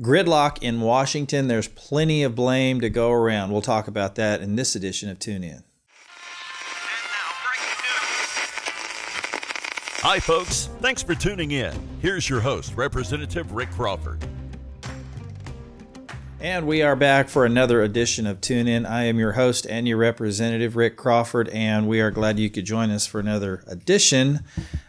[0.00, 1.48] Gridlock in Washington.
[1.48, 3.52] There's plenty of blame to go around.
[3.52, 5.62] We'll talk about that in this edition of Tune In.
[10.02, 10.70] Hi, folks.
[10.80, 11.74] Thanks for tuning in.
[12.00, 14.24] Here's your host, Representative Rick Crawford.
[16.40, 18.86] And we are back for another edition of Tune In.
[18.86, 22.64] I am your host and your representative, Rick Crawford, and we are glad you could
[22.64, 24.40] join us for another edition.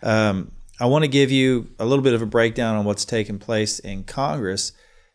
[0.02, 3.38] Um, I want to give you a little bit of a breakdown on what's taken
[3.38, 4.71] place in Congress,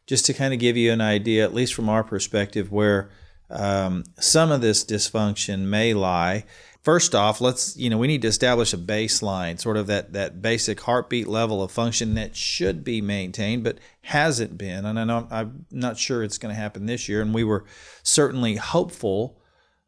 [0.06, 3.10] just to kind of give you an idea, at least from our perspective, where
[3.50, 6.44] um, some of this dysfunction may lie.
[6.82, 10.40] First off, let's you know we need to establish a baseline, sort of that that
[10.40, 14.84] basic heartbeat level of function that should be maintained, but hasn't been.
[14.84, 17.64] And I know I'm not sure it's going to happen this year, and we were
[18.04, 19.40] certainly hopeful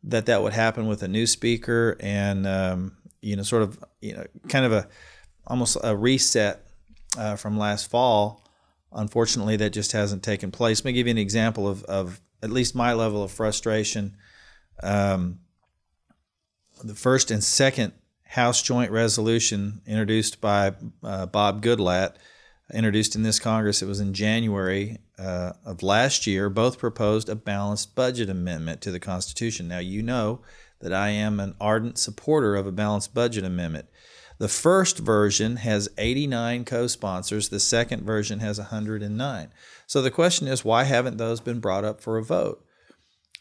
[0.02, 4.15] that that would happen with a new speaker and um, you know sort of you
[4.15, 4.88] know kind of a
[5.46, 6.66] almost a reset
[7.16, 8.45] uh, from last fall.
[8.92, 10.80] Unfortunately, that just hasn't taken place.
[10.80, 14.16] Let me give you an example of, of at least my level of frustration.
[14.82, 15.40] Um,
[16.82, 17.93] the first and second
[18.24, 22.16] House Joint Resolution introduced by uh, Bob Goodlatte,
[22.73, 23.82] introduced in this Congress.
[23.82, 26.51] It was in January uh, of last year.
[26.51, 29.68] Both proposed a balanced budget amendment to the Constitution.
[29.68, 30.43] Now, you know
[30.80, 33.88] that I am an ardent supporter of a balanced budget amendment.
[34.39, 39.49] The first version has 89 co sponsors, the second version has 109.
[39.87, 42.65] So the question is, why haven't those been brought up for a vote?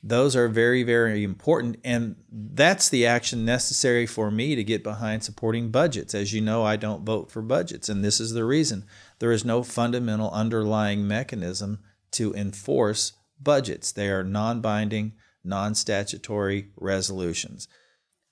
[0.04, 1.78] Those are very, very important.
[1.84, 6.16] And that's the action necessary for me to get behind supporting budgets.
[6.16, 7.90] As you know, I don't vote for budgets.
[7.90, 8.86] And this is the reason
[9.20, 11.80] there is no fundamental underlying mechanism
[12.12, 13.92] to enforce budgets.
[13.92, 17.68] They are non binding, non statutory resolutions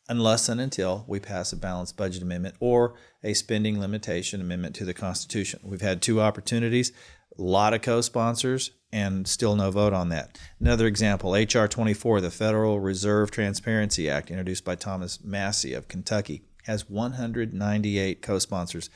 [0.08, 4.86] unless and until we pass a balanced budget amendment or a spending limitation amendment to
[4.86, 5.60] the Constitution.
[5.64, 6.92] We've had two opportunities,
[7.38, 10.40] a lot of co sponsors, and still no vote on that.
[10.60, 11.68] Another example H.R.
[11.68, 18.40] 24, the Federal Reserve Transparency Act, introduced by Thomas Massie of Kentucky, has 198 co
[18.40, 18.90] sponsors.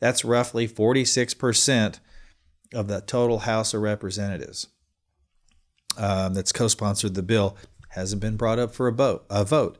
[0.00, 2.00] That's roughly 46%
[2.74, 4.68] of the total House of Representatives
[5.96, 7.56] um, that's co sponsored the bill.
[7.90, 9.24] Hasn't been brought up for a vote.
[9.30, 9.78] A vote.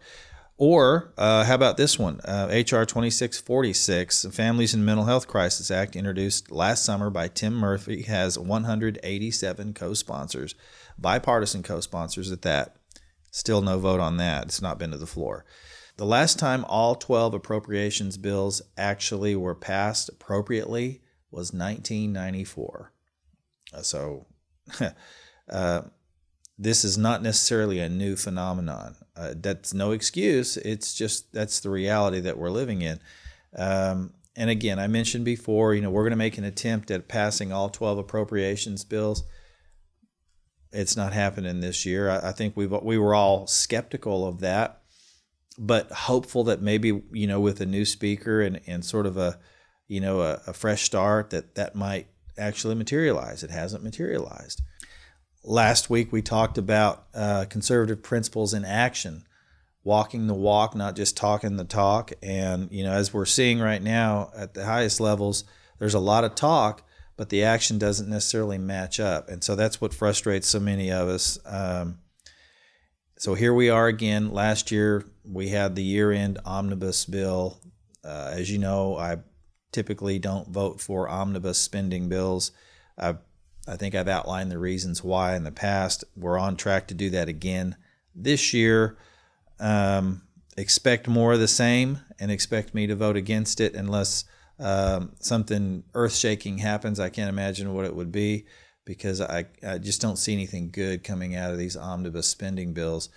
[0.58, 2.20] Or uh, how about this one?
[2.24, 2.86] Uh, H.R.
[2.86, 8.38] 2646, the Families and Mental Health Crisis Act, introduced last summer by Tim Murphy, has
[8.38, 10.54] 187 co sponsors,
[10.96, 12.76] bipartisan co sponsors at that.
[13.30, 14.44] Still no vote on that.
[14.44, 15.44] It's not been to the floor.
[15.98, 22.92] The last time all 12 appropriations bills actually were passed appropriately was 1994.
[23.74, 24.26] Uh, so,
[25.50, 25.82] uh,
[26.58, 28.96] this is not necessarily a new phenomenon.
[29.16, 30.56] Uh, that's no excuse.
[30.56, 33.00] It's just that's the reality that we're living in.
[33.56, 37.08] Um, and again, I mentioned before, you know, we're going to make an attempt at
[37.08, 39.24] passing all 12 appropriations bills.
[40.72, 42.10] It's not happening this year.
[42.10, 44.82] I, I think we we were all skeptical of that,
[45.58, 49.38] but hopeful that maybe you know with a new speaker and, and sort of a
[49.88, 53.42] you know a, a fresh start that that might actually materialize.
[53.42, 54.60] It hasn't materialized.
[55.48, 59.22] Last week we talked about uh, conservative principles in action,
[59.84, 62.12] walking the walk, not just talking the talk.
[62.20, 65.44] And you know, as we're seeing right now at the highest levels,
[65.78, 66.82] there's a lot of talk,
[67.16, 71.06] but the action doesn't necessarily match up, and so that's what frustrates so many of
[71.06, 71.38] us.
[71.46, 72.00] Um,
[73.16, 74.32] so here we are again.
[74.32, 77.60] Last year we had the year-end omnibus bill.
[78.04, 79.18] Uh, as you know, I
[79.70, 82.50] typically don't vote for omnibus spending bills.
[82.98, 83.18] I've
[83.66, 86.04] I think I've outlined the reasons why in the past.
[86.16, 87.76] We're on track to do that again
[88.14, 88.96] this year.
[89.58, 90.22] Um,
[90.56, 94.24] expect more of the same and expect me to vote against it unless
[94.58, 97.00] um, something earth shaking happens.
[97.00, 98.46] I can't imagine what it would be
[98.84, 103.08] because I, I just don't see anything good coming out of these omnibus spending bills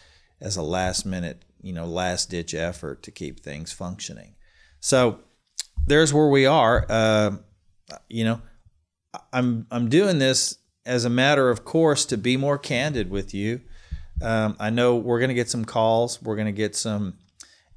[0.41, 4.35] as a last minute, you know, last ditch effort to keep things functioning.
[4.79, 5.19] So
[5.85, 6.85] there's where we are.
[6.89, 7.37] Uh,
[8.07, 8.41] you know,
[9.33, 13.61] I'm I'm doing this as a matter of course to be more candid with you.
[14.21, 17.15] Um, I know we're going to get some calls, we're going to get some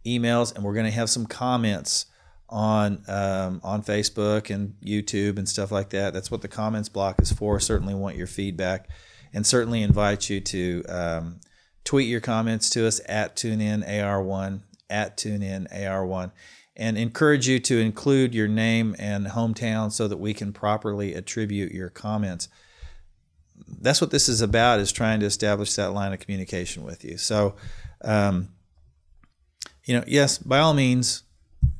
[0.05, 2.07] emails, and we're going to have some comments
[2.49, 6.13] on um, on Facebook and YouTube and stuff like that.
[6.13, 7.61] That's what the comments block is for.
[7.61, 8.89] Certainly want your feedback,
[9.33, 11.41] and certainly invite you to um,
[11.85, 14.61] tweet your comments to us at TuneInAR1
[14.93, 16.31] at TuneInAR1
[16.77, 21.73] and encourage you to include your name and hometown so that we can properly attribute
[21.73, 22.49] your comments.
[23.81, 27.19] That's what this is about is trying to establish that line of communication with you.
[27.19, 27.57] So,
[28.03, 28.49] um,
[29.85, 31.25] you know, yes, by all means,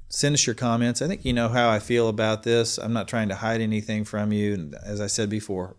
[0.09, 1.01] send us your comments.
[1.01, 2.79] I think you know how I feel about this.
[2.79, 4.55] I'm not trying to hide anything from you.
[4.55, 5.77] And as I said before,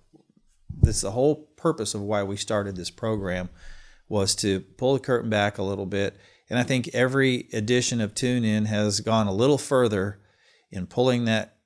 [0.81, 3.49] This the whole purpose of why we started this program
[4.09, 6.17] was to pull the curtain back a little bit.
[6.53, 10.19] And I think every edition of Tune In has gone a little further
[10.69, 11.57] in pulling that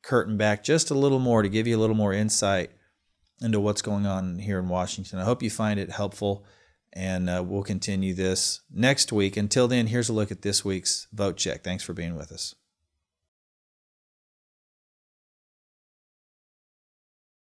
[0.00, 2.70] curtain back just a little more to give you a little more insight
[3.42, 5.18] into what's going on here in Washington.
[5.18, 6.46] I hope you find it helpful,
[6.94, 9.36] and uh, we'll continue this next week.
[9.36, 11.62] Until then, here's a look at this week's vote check.
[11.62, 12.54] Thanks for being with us.